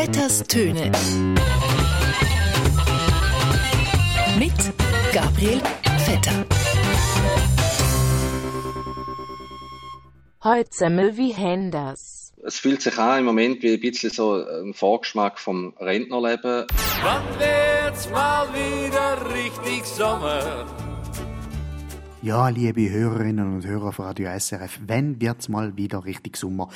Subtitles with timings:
[0.00, 0.92] Vetters Töne.
[4.38, 4.52] Mit
[5.12, 5.60] Gabriel
[5.98, 6.46] Vetter.
[10.44, 12.32] Heute Semmel wie Henders.
[12.44, 16.66] Es fühlt sich an im Moment wie ein bisschen so ein Vorgeschmack vom Rentnerleben.
[17.02, 20.64] Wann wird's mal wieder richtig Sommer?
[22.22, 26.68] Ja, liebe Hörerinnen und Hörer von Radio SRF, wenn wird's mal wieder richtig Sommer?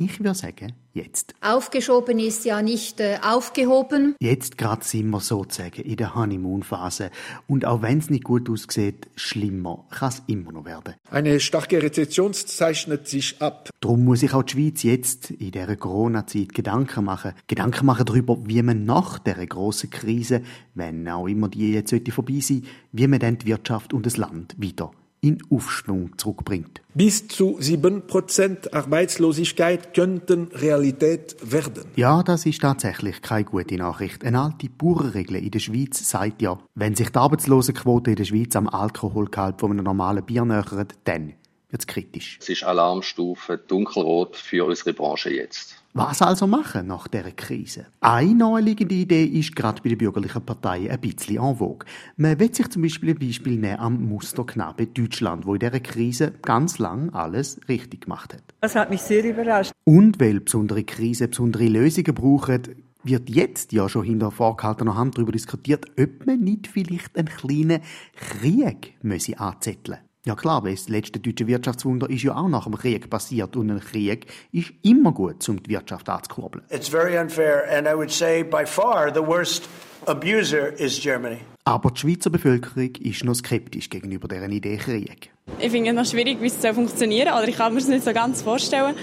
[0.00, 1.34] Ich würde sagen, jetzt.
[1.40, 4.14] Aufgeschoben ist ja nicht äh, aufgehoben.
[4.20, 7.10] Jetzt gerade sind wir sozusagen in der Honeymoon-Phase.
[7.48, 10.94] Und auch wenn es nicht gut aussieht, schlimmer kann es immer noch werden.
[11.10, 13.70] Eine starke Rezession zeichnet sich ab.
[13.80, 17.32] Darum muss sich auch die Schweiz jetzt in dieser Corona-Zeit Gedanken machen.
[17.48, 20.42] Gedanken machen darüber, wie man nach dieser grossen Krise,
[20.76, 24.54] wenn auch immer die jetzt vorbei sein wie man dann die Wirtschaft und das Land
[24.58, 26.80] wieder in Aufschwung zurückbringt.
[26.94, 31.84] Bis zu 7% Arbeitslosigkeit könnten Realität werden.
[31.96, 34.24] Ja, das ist tatsächlich keine gute Nachricht.
[34.24, 38.56] Eine alte Bauernregel in der Schweiz sagt ja, wenn sich die Arbeitslosenquote in der Schweiz
[38.56, 41.34] am Alkoholgehalt von einem normalen Bier nähert, dann
[41.70, 42.38] wird es kritisch.
[42.40, 45.82] Es ist Alarmstufe dunkelrot für unsere Branche jetzt.
[45.94, 47.86] Was also machen nach dieser Krise?
[48.00, 51.86] Eine naheliegende Idee ist gerade bei den bürgerlichen Parteien ein bisschen en vogue.
[52.16, 56.34] Man will sich zum Beispiel ein Beispiel nehmen am Musterknabe Deutschland, wo in dieser Krise
[56.42, 58.42] ganz lang alles richtig gemacht hat.
[58.60, 59.72] Das hat mich sehr überrascht.
[59.84, 62.62] Und weil besondere Krisen besondere Lösungen brauchen,
[63.02, 67.80] wird jetzt ja schon hinter vorgehaltener Hand darüber diskutiert, ob man nicht vielleicht einen kleinen
[68.14, 69.98] Krieg müsse anzetteln
[70.28, 73.70] ja klar, weil das letzte deutsche Wirtschaftswunder ist ja auch nach dem Krieg passiert und
[73.70, 76.64] ein Krieg ist immer gut, um die Wirtschaft anzukurbeln.
[76.70, 79.66] It's very unfair and I would say by far the worst
[80.06, 81.38] abuser is Germany.
[81.64, 85.30] Aber die Schweizer Bevölkerung ist noch skeptisch gegenüber dieser Idee Krieg.
[85.58, 87.38] Ich finde es noch schwierig, wie es funktionieren soll.
[87.38, 88.94] Oder ich kann mir es nicht so ganz vorstellen.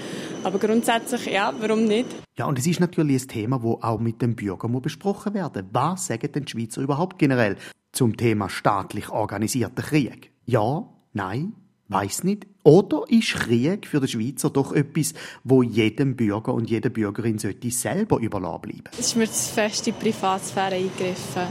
[0.44, 2.06] Aber grundsätzlich, ja, warum nicht?
[2.38, 5.74] Ja, und es ist natürlich ein Thema, das auch mit den Bürgern besprochen werden muss.
[5.74, 7.56] Was sagen denn die Schweizer überhaupt generell
[7.90, 10.30] zum Thema staatlich organisierter Krieg?
[10.44, 11.54] Ja, Nein,
[11.88, 12.46] weiß nicht.
[12.62, 17.70] Oder ist Krieg für den Schweizer doch etwas, wo jedem Bürger und jeder Bürgerin sollte
[17.70, 18.84] selber überlassen bleiben?
[18.92, 21.46] Es ist mir zu fest in die Privatsphäre eingegriffen.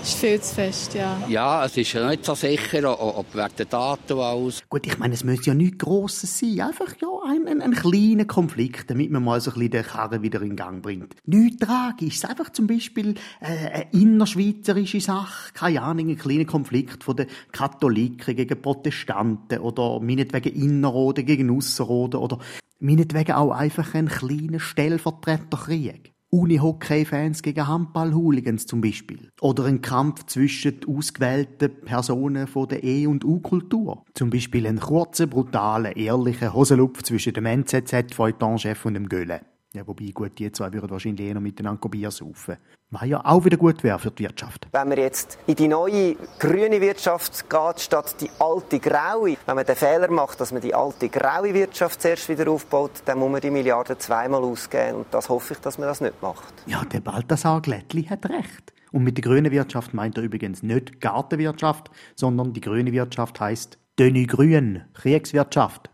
[0.00, 1.18] Das ist viel zu fest, ja.
[1.30, 4.62] Ja, es ist ja nicht so sicher, ob wegen der Daten und alles.
[4.68, 6.60] Gut, ich meine, es müsste ja nichts Grosses sein.
[6.60, 7.08] Einfach ja
[7.46, 10.56] ein, ein, ein kleiner Konflikt, damit man mal so ein bisschen den Karren wieder in
[10.56, 11.14] Gang bringt.
[11.24, 12.24] Nichts Tragisches.
[12.24, 15.52] Einfach zum Beispiel äh, eine innerschweizerische Sache.
[15.54, 22.20] Keine Ahnung, ein kleiner Konflikt von den Katholiken gegen Protestanten oder meinetwegen Innerrhoden gegen Ausserrhoden
[22.20, 22.38] oder
[22.80, 26.15] meinetwegen auch einfach ein kleiner Stellvertreterkrieg.
[26.36, 29.30] Unihockey-Fans gegen Handball-Hooligans zum Beispiel.
[29.40, 34.04] Oder ein Kampf zwischen ausgewählten Personen von der E- und U-Kultur.
[34.14, 39.40] Zum Beispiel ein kurzer, brutaler, ehrlicher Hosenlupf zwischen dem NZZ-Feuilleton-Chef und dem Gölle.
[39.76, 42.56] Ja, wobei, gut, die zwei würden wahrscheinlich eher miteinander Bier saufen.
[42.88, 44.68] Was ja auch wieder gut wäre für die Wirtschaft.
[44.72, 49.66] Wenn man jetzt in die neue grüne Wirtschaft geht, statt die alte graue, wenn man
[49.66, 53.42] den Fehler macht, dass man die alte graue Wirtschaft zuerst wieder aufbaut, dann muss man
[53.42, 55.00] die Milliarden zweimal ausgeben.
[55.00, 56.54] Und das hoffe ich, dass man das nicht macht.
[56.64, 58.72] Ja, der Balthasar Glättli hat recht.
[58.92, 63.76] Und mit der grünen Wirtschaft meint er übrigens nicht Gartenwirtschaft, sondern die grüne Wirtschaft heißt
[63.98, 65.90] Dönny Grün, Kriegswirtschaft.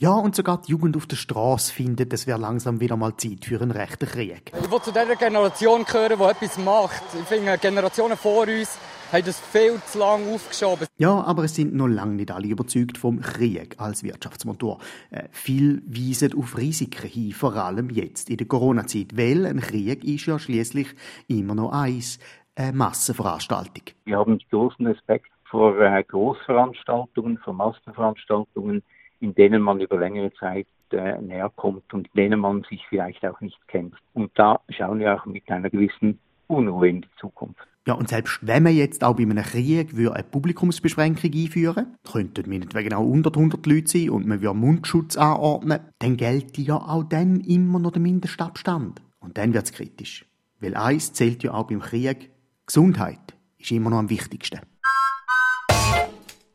[0.00, 3.44] Ja, und sogar die Jugend auf der Straße findet, es wäre langsam wieder mal Zeit
[3.44, 4.52] für einen rechten Krieg.
[4.56, 7.02] Ich will zu dieser Generation gehören, die etwas macht.
[7.20, 8.78] Ich finde, Generationen vor uns
[9.10, 10.86] haben das viel zu lange aufgeschoben.
[10.98, 14.78] Ja, aber es sind noch lange nicht alle überzeugt vom Krieg als Wirtschaftsmotor.
[15.10, 20.04] Äh, viel weisen auf Risiken hin, vor allem jetzt in der Corona-Zeit, weil ein Krieg
[20.04, 20.94] ist ja schließlich
[21.26, 22.20] immer noch eins,
[22.54, 23.82] eine Massenveranstaltung.
[24.04, 28.84] Wir haben großen Respekt vor äh, Großveranstaltungen, vor Massenveranstaltungen,
[29.20, 33.24] in denen man über längere Zeit äh, näher kommt und in denen man sich vielleicht
[33.24, 33.94] auch nicht kennt.
[34.14, 37.66] Und da schauen wir auch mit einer gewissen Unruhe in die Zukunft.
[37.86, 42.92] Ja, und selbst wenn man jetzt auch bei einem Krieg eine Publikumsbeschränkung einführen könnten meinetwegen
[42.92, 47.40] auch unter 100 Leute sein und man würde Mundschutz anordnen, dann gelte ja auch dann
[47.40, 49.00] immer noch der Mindestabstand.
[49.20, 50.26] Und dann wird es kritisch.
[50.60, 52.30] Weil eins zählt ja auch beim Krieg,
[52.66, 54.60] Gesundheit ist immer noch am wichtigsten.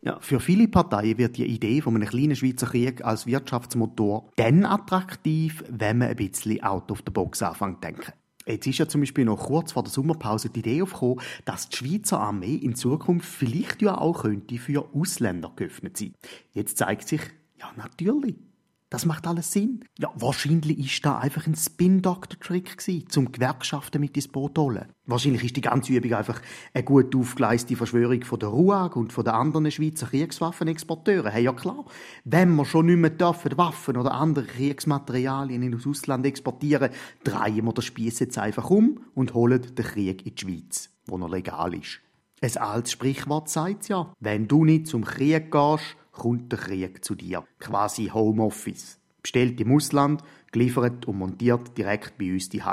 [0.06, 4.66] Ja, für viele Parteien wird die Idee von einem kleinen Schweizer Krieg als Wirtschaftsmotor dann
[4.66, 8.12] attraktiv, wenn man ein bisschen out of the box anfängt zu denken.
[8.46, 11.78] Jetzt ist ja zum Beispiel noch kurz vor der Sommerpause die Idee aufgekommen, dass die
[11.78, 16.14] Schweizer Armee in Zukunft vielleicht ja auch könnte für Ausländer geöffnet sein.
[16.52, 17.22] Jetzt zeigt sich,
[17.58, 18.36] ja natürlich,
[18.94, 19.84] Das macht alles Sinn.
[19.98, 24.86] Ja, wahrscheinlich ist da einfach ein Spin-Doctor-Trick gewesen, zum Gewerkschaften mit ins Boot holen.
[25.08, 26.40] Wahrscheinlich ist die ganze Übung einfach
[26.76, 31.32] eine gut aufgeleiste Verschwörung von der RUAG und von den anderen Schweizer Kriegswaffenexporteuren.
[31.32, 31.86] Hey, ja klar,
[32.24, 36.92] wenn wir schon nicht mehr dürfen, Waffen oder andere Kriegsmaterialien in das Ausland exportieren,
[37.24, 41.18] drehen wir den Spieß jetzt einfach um und holen den Krieg in die Schweiz, wo
[41.18, 42.00] noch legal ist.
[42.42, 47.16] Ein altes Sprichwort sagt ja, wenn du nicht zum Krieg gehst, kommt der Krieg zu
[47.16, 47.44] dir.
[47.60, 49.00] Quasi Homeoffice.
[49.22, 52.64] Bestellt im Ausland, geliefert und montiert direkt bei uns die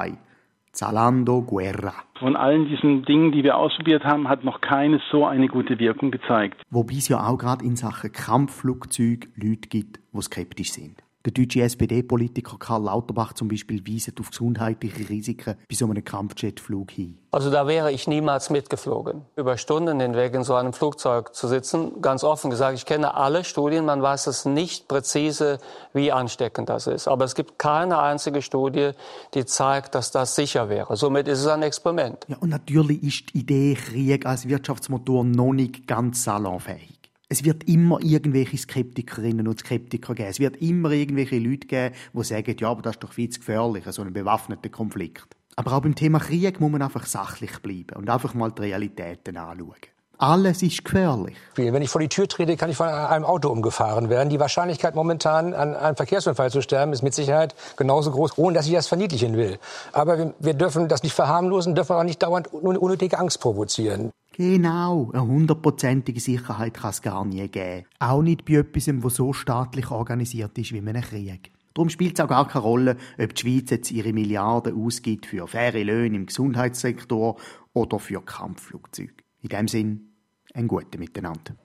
[0.72, 1.94] Zalando Guerra.
[2.18, 6.12] Von allen diesen Dingen, die wir ausprobiert haben, hat noch keines so eine gute Wirkung
[6.12, 6.62] gezeigt.
[6.70, 11.02] Wobei es ja auch gerade in Sachen Kampfflugzeug Leute gibt, die skeptisch sind.
[11.26, 16.90] Der deutsche SPD-Politiker Karl Lauterbach zum Beispiel weist auf gesundheitliche Risiken bei so einem Kampfjetflug
[16.92, 17.18] hin.
[17.30, 19.26] Also da wäre ich niemals mitgeflogen.
[19.36, 23.44] Über Stunden hinweg in so einem Flugzeug zu sitzen, ganz offen gesagt, ich kenne alle
[23.44, 25.58] Studien, man weiß es nicht präzise,
[25.92, 27.06] wie ansteckend das ist.
[27.06, 28.92] Aber es gibt keine einzige Studie,
[29.34, 30.96] die zeigt, dass das sicher wäre.
[30.96, 32.24] Somit ist es ein Experiment.
[32.28, 36.99] Ja, und natürlich ist die Idee Krieg als Wirtschaftsmotor noch nicht ganz salonfähig.
[37.32, 40.28] Es wird immer irgendwelche Skeptikerinnen und Skeptiker geben.
[40.28, 43.38] Es wird immer irgendwelche Leute geben, die sagen, ja, aber das ist doch viel zu
[43.38, 45.28] gefährlich, so ein bewaffneter Konflikt.
[45.54, 49.36] Aber auch beim Thema Krieg muss man einfach sachlich bleiben und einfach mal die Realitäten
[49.36, 49.76] anschauen.
[50.18, 51.36] Alles ist gefährlich.
[51.54, 54.28] Wenn ich vor die Tür trete, kann ich von einem Auto umgefahren werden.
[54.28, 58.66] Die Wahrscheinlichkeit momentan an einem Verkehrsunfall zu sterben ist mit Sicherheit genauso groß, ohne dass
[58.66, 59.58] ich das verniedlichen will.
[59.92, 64.10] Aber wir dürfen das nicht verharmlosen, dürfen auch nicht dauernd unnötige Angst provozieren.
[64.40, 67.84] Genau, eine hundertprozentige Sicherheit kann es gar nie geben.
[67.98, 71.52] Auch nicht bei etwas, das so staatlich organisiert ist wie einem Krieg.
[71.74, 75.46] Darum spielt es auch gar keine Rolle, ob die Schweiz jetzt ihre Milliarden ausgibt für
[75.46, 77.36] faire Löhne im Gesundheitssektor
[77.74, 79.12] oder für Kampfflugzeuge.
[79.42, 80.14] In dem Sinn,
[80.54, 81.56] ein gutes Miteinander.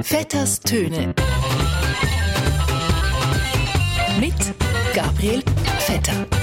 [0.00, 1.14] Vetters Töne
[4.18, 4.54] mit
[4.94, 5.42] Gabriel
[5.80, 6.39] Vetter.